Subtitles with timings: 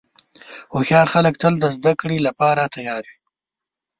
[0.73, 3.17] هوښیار خلک تل د زدهکړې لپاره تیار وي.